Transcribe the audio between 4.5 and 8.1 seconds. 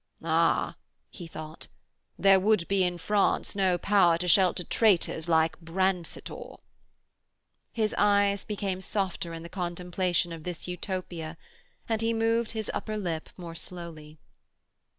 traitors like Brancetor.' His